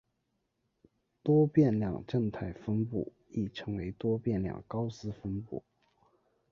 [1.21, 5.63] 多变量正态分布亦称为多变量高斯分布。